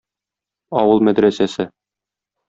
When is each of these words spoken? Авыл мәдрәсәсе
Авыл 0.79 1.03
мәдрәсәсе 1.07 1.67